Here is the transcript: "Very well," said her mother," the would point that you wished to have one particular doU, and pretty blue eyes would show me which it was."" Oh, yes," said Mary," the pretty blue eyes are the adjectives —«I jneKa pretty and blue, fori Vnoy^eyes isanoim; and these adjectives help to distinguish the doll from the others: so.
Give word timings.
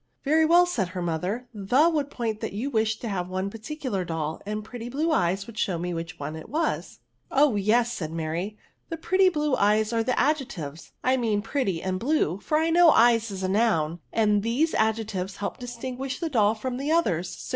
"Very 0.25 0.45
well," 0.45 0.65
said 0.65 0.87
her 0.87 1.01
mother," 1.03 1.47
the 1.71 1.87
would 1.87 2.09
point 2.09 2.39
that 2.39 2.53
you 2.53 2.71
wished 2.71 3.01
to 3.01 3.07
have 3.07 3.29
one 3.29 3.51
particular 3.51 4.03
doU, 4.03 4.39
and 4.47 4.63
pretty 4.63 4.89
blue 4.89 5.11
eyes 5.11 5.45
would 5.45 5.59
show 5.59 5.77
me 5.77 5.93
which 5.93 6.15
it 6.19 6.49
was."" 6.49 7.01
Oh, 7.41 7.55
yes," 7.55 7.93
said 7.93 8.11
Mary," 8.11 8.57
the 8.89 8.97
pretty 8.97 9.29
blue 9.29 9.55
eyes 9.55 9.93
are 9.93 10.01
the 10.03 10.19
adjectives 10.19 10.91
—«I 11.03 11.17
jneKa 11.17 11.43
pretty 11.43 11.83
and 11.83 11.99
blue, 11.99 12.39
fori 12.39 12.71
Vnoy^eyes 12.71 13.31
isanoim; 13.31 13.99
and 14.11 14.41
these 14.41 14.73
adjectives 14.73 15.35
help 15.35 15.57
to 15.57 15.67
distinguish 15.67 16.19
the 16.19 16.29
doll 16.29 16.55
from 16.55 16.77
the 16.77 16.89
others: 16.91 17.29
so. 17.29 17.49